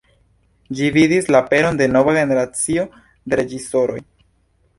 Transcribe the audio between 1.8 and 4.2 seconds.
de nova generacio de reĝisoroj.